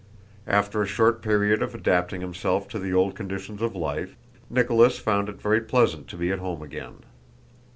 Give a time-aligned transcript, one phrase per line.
[0.47, 4.15] After a short period of adapting himself to the old conditions of life,
[4.49, 7.03] Nicholas found it very pleasant to be at home again.